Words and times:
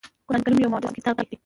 قرآن 0.27 0.41
کریم 0.45 0.59
یو 0.61 0.69
معجز 0.73 0.93
کتاب 0.97 1.15
دی. 1.29 1.35